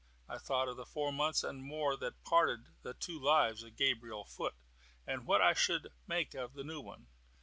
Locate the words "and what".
5.05-5.41